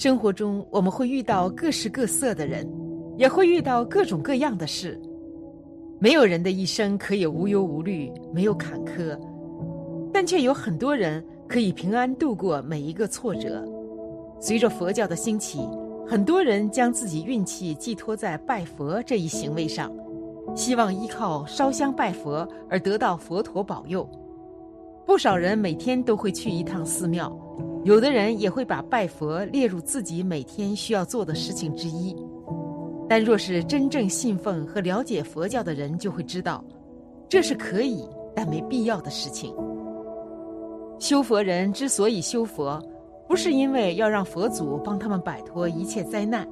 [0.00, 2.66] 生活中，我们会遇到各式各色的人，
[3.18, 4.98] 也会遇到各种各样的事。
[5.98, 9.14] 没有人的一生可以无忧无虑、没有坎坷，
[10.10, 13.62] 但却有很多人可以平安度过每一个挫折。
[14.40, 15.68] 随着佛教的兴起，
[16.08, 19.92] 很多人将自己运气寄托在拜佛这一行为上，
[20.56, 24.08] 希望依靠烧香拜佛而得到佛陀保佑。
[25.04, 27.30] 不少人每天都会去一趟寺庙。
[27.82, 32.14] 有的人也会把拜佛列入自己每天需要做的事情之一，
[33.08, 36.62] 但若是真正信奉和了解佛教的人，就会知道，
[37.26, 39.54] 这是可以但没必要的事情。
[40.98, 42.78] 修佛人之所以修佛，
[43.26, 46.46] 不是因为要让佛祖帮他们摆脱一切灾难，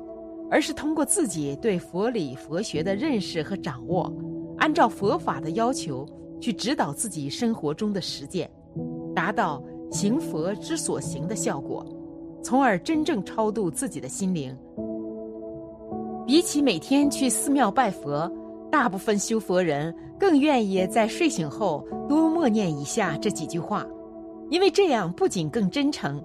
[0.50, 4.10] 而是通过自己对佛理佛学的认识和掌握，
[4.56, 6.06] 按照佛法的要求
[6.40, 8.50] 去指导自己生活中的实践，
[9.14, 9.62] 达到。
[9.90, 11.84] 行佛之所行的效果，
[12.42, 14.56] 从而真正超度自己的心灵。
[16.26, 18.30] 比起每天去寺庙拜佛，
[18.70, 23.86] 大部分修佛人更愿意在睡醒后多默念以下这几句话，
[24.50, 26.22] 因为这样不仅更真诚，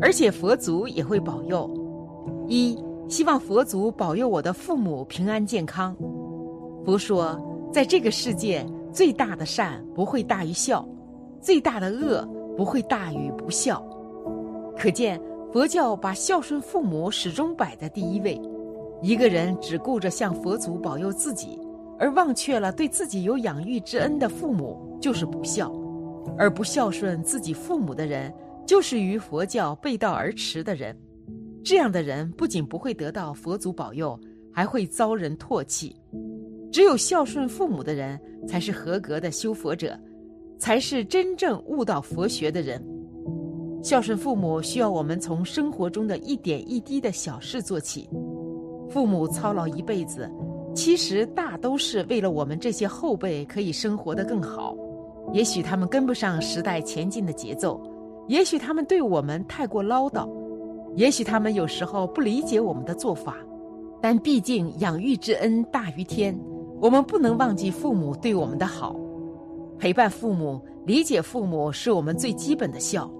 [0.00, 1.70] 而且佛祖也会保佑。
[2.48, 5.94] 一，希望佛祖保佑我的父母平安健康。
[6.84, 7.38] 佛说，
[7.70, 10.86] 在这个世界，最大的善不会大于孝，
[11.42, 12.26] 最大的恶。
[12.56, 13.82] 不会大于不孝，
[14.76, 15.20] 可见
[15.52, 18.40] 佛教把孝顺父母始终摆在第一位。
[19.02, 21.58] 一个人只顾着向佛祖保佑自己，
[21.98, 25.66] 而忘却了对自己有养育之恩的父母，就是不孝；
[26.38, 28.32] 而不孝顺自己父母的人，
[28.64, 30.96] 就是与佛教背道而驰的人。
[31.64, 34.18] 这样的人不仅不会得到佛祖保佑，
[34.52, 35.96] 还会遭人唾弃。
[36.70, 39.98] 只有孝顺父母的人，才是合格的修佛者。
[40.62, 42.80] 才是真正悟到佛学的人。
[43.82, 48.08] 孝顺父母需要我们从生活中的一点一滴的小事做起。
[48.88, 50.30] 父母操劳一辈子，
[50.72, 54.76] 其实大都是为了我们这些后辈可以生活得更好。
[55.32, 57.82] 也许他们跟不上时代前进的节奏，
[58.28, 60.30] 也许他们对我们太过唠叨，
[60.94, 63.36] 也许他们有时候不理解我们的做法。
[64.00, 66.38] 但毕竟养育之恩大于天，
[66.80, 68.94] 我们不能忘记父母对我们的好。
[69.82, 73.10] 陪伴父母、理解父母是我们最基本的孝。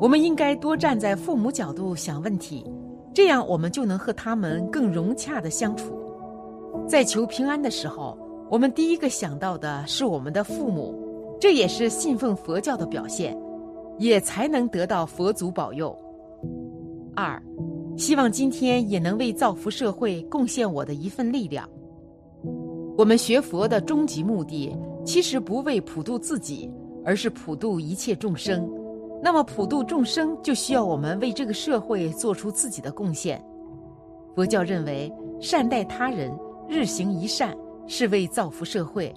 [0.00, 2.66] 我们应该多站在父母角度想问题，
[3.14, 5.96] 这样我们就能和他们更融洽的相处。
[6.88, 8.18] 在求平安的时候，
[8.50, 10.92] 我们第一个想到的是我们的父母，
[11.40, 13.40] 这也是信奉佛教的表现，
[13.96, 15.96] 也才能得到佛祖保佑。
[17.14, 17.40] 二，
[17.96, 21.64] 希望今天也能为造福社会贡献我的一份力量。
[22.96, 24.76] 我们学佛的终极目的。
[25.08, 26.70] 其实不为普度自己，
[27.02, 28.70] 而是普度一切众生。
[29.22, 33.42] 那么普度众生，就需要我们为这个社会做出自己的贡献。
[34.36, 35.10] 佛教认为，
[35.40, 36.30] 善待他人，
[36.68, 39.10] 日行一善，是为造福社会。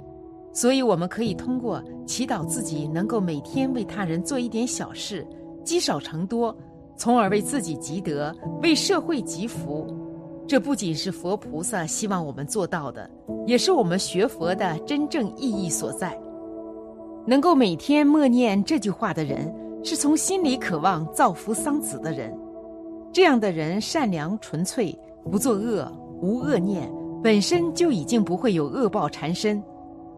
[0.54, 5.28] 所以，我们可以通过祈祷自己能够每天为他人做一点小事，
[5.62, 6.56] 积少成多，
[6.96, 9.94] 从而为自己积德，为社会积福。
[10.52, 13.10] 这不仅是佛菩萨希望我们做到的。
[13.48, 16.14] 也是我们学佛的真正意义所在。
[17.26, 19.50] 能够每天默念这句话的人，
[19.82, 22.38] 是从心里渴望造福桑梓的人。
[23.14, 24.94] 这样的人善良纯粹，
[25.32, 25.90] 不作恶，
[26.22, 26.92] 无恶念，
[27.24, 29.64] 本身就已经不会有恶报缠身。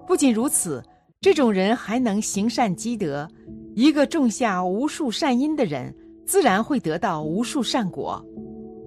[0.08, 0.82] 不仅如此，
[1.22, 3.30] 这种人还能行善积德。
[3.76, 5.96] 一个种下无数善因的人，
[6.26, 8.20] 自然会得到无数善果。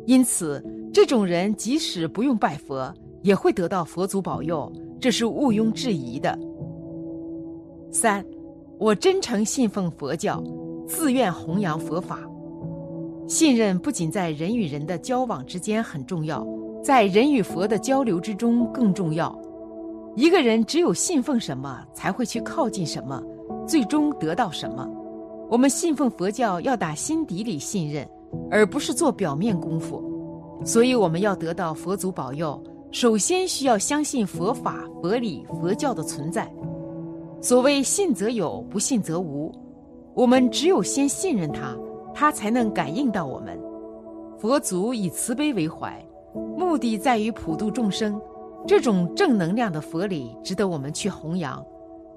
[0.07, 0.65] 因此，
[0.97, 2.91] 这种人即使不用拜佛。
[3.21, 6.39] 也会得到佛祖保佑，这是毋庸置疑的。
[7.91, 8.25] 三，
[8.79, 10.43] 我真诚信奉佛教，
[10.87, 12.21] 自愿弘扬佛法。
[13.27, 16.47] 信任不仅在人与人的交往之间很重要，
[16.83, 19.39] 在人与佛的交流之中更重要。
[20.15, 23.23] 一个人只有信奉什么，才会去靠近什么，
[23.67, 24.89] 最终得到什么。
[25.51, 28.09] 我们信奉佛教，要打心底里信任，
[28.51, 30.01] 而不是做表面功夫。
[30.65, 32.61] 所以，我们要得到佛祖保佑。
[32.93, 36.51] 首先需要相信佛法、佛理、佛教的存在。
[37.41, 39.53] 所谓信则有，不信则无。
[40.15, 41.77] 我们只有先信任他，
[42.15, 43.59] 他才能感应到我们。
[44.39, 46.03] 佛祖以慈悲为怀，
[46.57, 48.19] 目的在于普度众生。
[48.67, 51.65] 这种正能量的佛理值得我们去弘扬，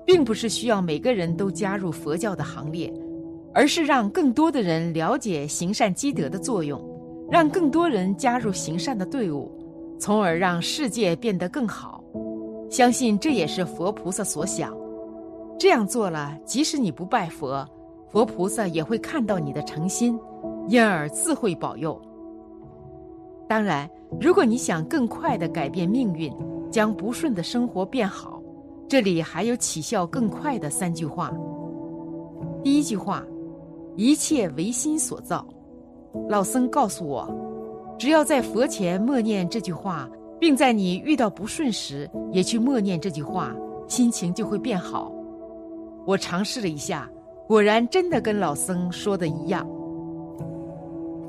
[0.06, 2.92] 并不是需要每个人都加入佛教的行列，
[3.54, 6.82] 而是让更多的人了解行善积德的作用，
[7.32, 9.52] 让更多人加入行善的队伍，
[10.00, 12.04] 从而让世界变得更好。
[12.70, 14.76] 相信这也是佛菩萨所想。
[15.58, 17.68] 这样做了，即使你不拜佛，
[18.12, 20.18] 佛菩萨也会看到你的诚心，
[20.68, 22.00] 因而自会保佑。
[23.48, 23.90] 当然，
[24.22, 26.34] 如果你想更快地改变命运，
[26.72, 28.42] 将不顺的生活变好，
[28.88, 31.34] 这里还有起效更快的三句话。
[32.64, 33.26] 第一句话：
[33.96, 35.46] 一切唯心所造。
[36.28, 37.28] 老僧告诉我，
[37.98, 40.10] 只要在佛前默念这句话，
[40.40, 43.56] 并在你遇到不顺时也去默念这句话，
[43.88, 45.12] 心情就会变好。
[46.06, 47.10] 我尝试了一下，
[47.48, 49.68] 果然真的跟老僧说的一样。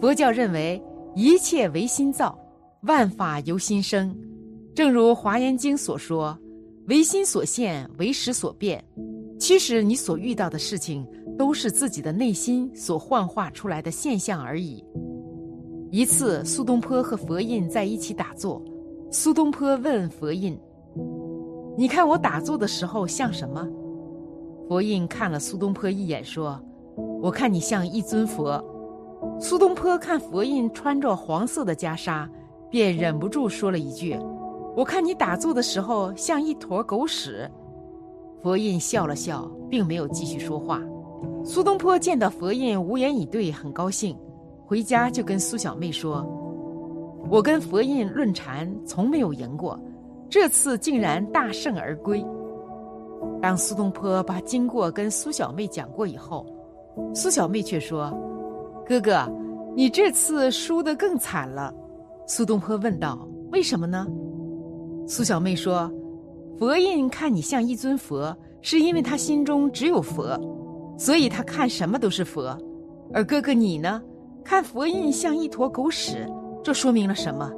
[0.00, 0.82] 佛教认为。
[1.16, 2.38] 一切唯心造，
[2.82, 4.16] 万法由心生。
[4.76, 6.38] 正如《华严经》所说
[6.86, 8.82] ：“唯心所现，唯识所变。”
[9.50, 11.04] 其实你所遇到的事情，
[11.36, 14.80] 都是自己的内心所幻化出来的现象而已。
[15.90, 18.62] 一次，苏东坡和佛印在一起打坐，
[19.10, 20.56] 苏东坡问佛印
[21.76, 23.68] ：“你看我打坐的时候像什么？”
[24.70, 26.56] 佛印看了苏东坡一眼，说
[27.20, 28.64] ：“我看你像一尊佛。”
[29.40, 32.28] 苏东坡看佛印穿着黄色的袈裟，
[32.70, 34.16] 便忍不住说了一句
[34.78, 37.50] ：“我看你打坐的时候像一坨狗屎。”
[38.42, 40.80] 佛印笑了笑，并没有继续说话。
[41.44, 44.16] 苏东坡见到佛印无言以对，很高兴，
[44.66, 46.26] 回家就跟苏小妹说
[47.30, 49.78] ：“我跟佛印论禅从没有赢过，
[50.28, 52.24] 这次竟然大胜而归。”
[53.42, 56.46] 当苏东坡把经过跟苏小妹讲过以后，
[57.14, 58.10] 苏小妹却说。
[58.86, 59.24] 哥哥，
[59.76, 61.72] 你这次输得更惨了。”
[62.26, 64.06] 苏东坡问道，“为什么呢？”
[65.06, 65.90] 苏小妹说
[66.60, 70.38] ：“佛印看你像一尊佛，是因为他心中只有佛，
[70.98, 72.54] 所以他看什么都是佛。
[73.14, 74.02] 而哥哥你呢，
[74.44, 76.30] 看佛印像一坨狗屎，
[76.62, 77.50] 这说明了什么？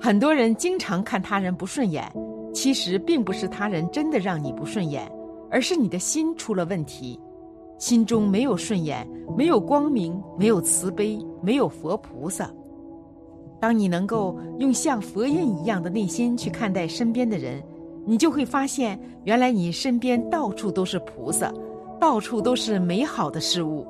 [0.00, 2.08] 很多人经常看他人不顺眼，
[2.54, 5.10] 其实并不是他人真的让你不顺眼，
[5.50, 7.18] 而是你的心出了问题。”
[7.80, 9.04] 心中没有顺眼，
[9.36, 12.48] 没有光明，没有慈悲，没有佛菩萨。
[13.60, 17.60] 当你能够用像佛印一样的内心去看待身边的人，
[18.04, 21.52] 你就会发现，原来你身边到处都是菩萨，
[22.00, 23.86] 到处都是美好的事物。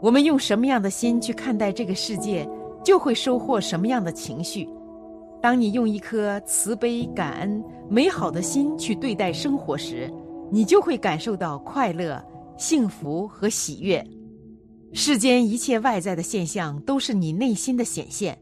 [0.00, 2.48] 我们用什么样的心去看待这个世界，
[2.84, 4.68] 就会收获什么样的情绪。
[5.42, 10.12] 当你用一颗慈悲、感恩、美好的心去对待生活时，
[10.50, 12.22] 你就会感受到快乐。
[12.56, 14.06] 幸福和喜悦，
[14.92, 18.36] 世间一切外在的现象都是你内心的显现。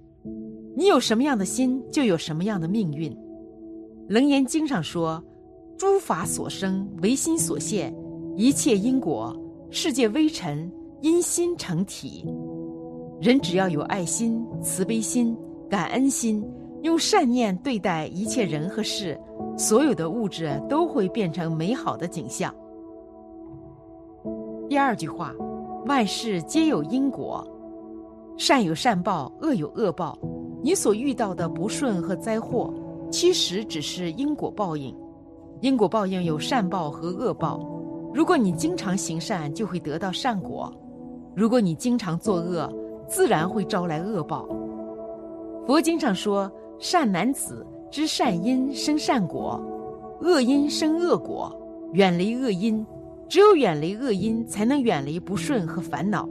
[0.77, 3.13] 你有什么样的心，就有什么样的命运。
[4.09, 5.23] 《楞严经》上说
[5.77, 7.93] ：“诸法所生，唯心所现；
[8.37, 9.39] 一切因果，
[9.71, 10.73] 世界微尘，
[11.03, 12.25] 因心成体。”
[13.21, 15.37] 人只要有爱心、慈悲心、
[15.69, 16.43] 感恩心，
[16.81, 19.21] 用善念对待一切人和事，
[19.59, 22.55] 所有的物质都会变成美好的景象。
[24.71, 25.35] 第二句话，
[25.85, 27.47] 万事皆有因果，
[28.39, 30.19] 善有善报，恶有恶报。
[30.63, 32.73] 你所遇到的不顺和灾祸，
[33.11, 34.95] 其实只是因果报应。
[35.61, 37.61] 因果报应有善报和恶报。
[38.15, 40.73] 如果你经常行善，就会得到善果；
[41.35, 42.73] 如果你经常作恶，
[43.09, 44.49] 自然会招来恶报。
[45.67, 49.61] 佛经上说：“善男子知善因生善果，
[50.21, 51.55] 恶因生恶果，
[51.93, 52.85] 远离恶因。”
[53.29, 56.27] 只有远离恶因，才能远离不顺和烦恼。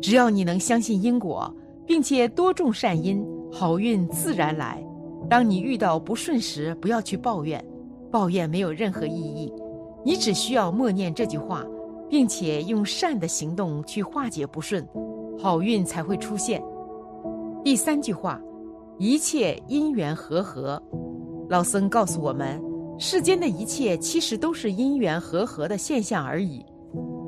[0.00, 1.54] 只要你能相信因果，
[1.86, 4.84] 并且多种善因，好运自然来。
[5.32, 7.64] 当你遇到不顺时，不要去抱怨，
[8.10, 9.50] 抱怨没有任何意义。
[10.04, 11.64] 你只需要默念这句话，
[12.06, 14.86] 并且用善的行动去化解不顺，
[15.38, 16.62] 好运才会出现。
[17.64, 18.38] 第三句话，
[18.98, 20.78] 一切因缘和合。
[21.48, 22.62] 老僧告诉我们。
[22.98, 26.62] 世间的一切其实都是因缘和合的现象而已。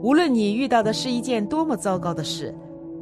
[0.03, 2.55] 无论你遇到的是一件多么糟糕的事，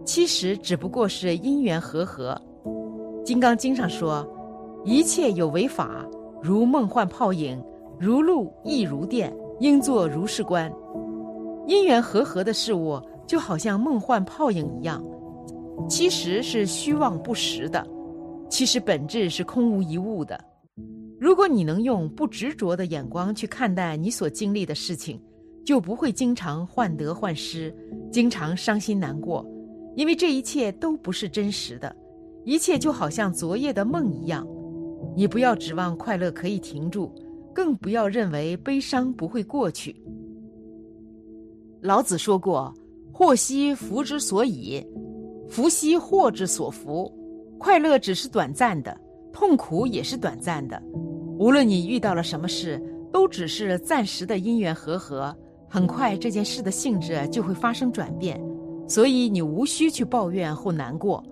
[0.05, 2.41] 其实只不过是因缘和合。
[3.25, 4.25] 《金刚经》上说
[4.85, 6.05] ：“一切有为法，
[6.43, 7.63] 如梦幻泡影，
[7.99, 10.73] 如露亦如电，应作如是观。”
[11.69, 15.03] 因缘和合的事物就好像梦幻泡影一样，
[15.89, 17.87] 其实是虚妄不实的，
[18.51, 20.39] 其实本质是空无一物的。
[21.21, 25.21] 如果你能用不执着的眼光去看待你所经历的事情，
[25.65, 27.73] 就不会经常患得患失，
[28.11, 29.47] 经常伤心难过，
[29.95, 31.95] 因为这一切都不是真实的，
[32.45, 34.45] 一切就好像昨夜的梦一样。
[35.17, 37.13] 你不要指望快乐可以停住，
[37.55, 39.95] 更不要认为悲伤不会过去。
[41.81, 42.73] 老子说过
[43.13, 44.85] ：“祸兮福之所以，
[45.49, 47.13] 福兮祸之所伏。”
[47.59, 49.01] 快乐只是短暂的，
[49.33, 50.83] 痛苦也是短暂的。
[51.39, 52.83] 无论你遇到了什么事，
[53.13, 55.33] 都只是暂时的因缘和合，
[55.69, 58.41] 很快这件事的性质就会发生转变，
[58.89, 61.23] 所以你无需去抱怨或难过，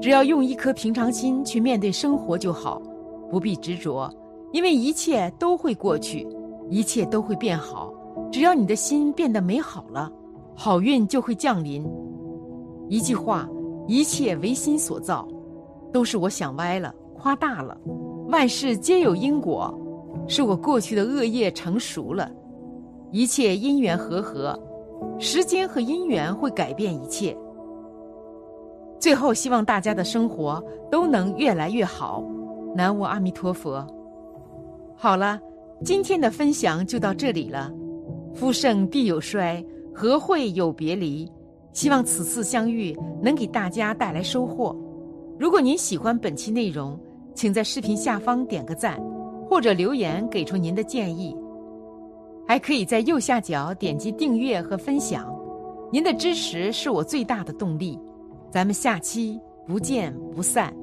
[0.00, 2.80] 只要用一颗平常心去面对生活就好，
[3.30, 4.10] 不必执着，
[4.52, 6.26] 因为一切都会过去，
[6.70, 7.92] 一切都会变好。
[8.32, 10.10] 只要你的心变得美好了，
[10.54, 11.86] 好运就会降临。
[12.88, 13.48] 一句话，
[13.86, 15.26] 一切唯心所造，
[15.92, 17.78] 都是我想歪了，夸大了。
[18.28, 19.72] 万事皆有因果，
[20.26, 22.30] 是我过去的恶业成熟了，
[23.10, 24.58] 一切因缘和合，
[25.18, 27.36] 时间和因缘会改变一切。
[28.98, 32.22] 最后，希望大家的生活都能越来越好。
[32.74, 33.86] 南无阿弥陀佛。
[34.96, 35.40] 好了，
[35.84, 37.72] 今天的分享就到这里了。
[38.34, 41.30] 夫盛必有衰，和会有别离？
[41.72, 44.76] 希望此次相遇能给大家带来收获。
[45.38, 46.98] 如果您喜欢本期内容，
[47.34, 49.00] 请在视频下方点个赞，
[49.48, 51.36] 或者留言给出您的建议。
[52.46, 55.32] 还可以在右下角点击订阅和分享，
[55.92, 57.98] 您的支持是我最大的动力。
[58.50, 60.74] 咱们下期不见不散。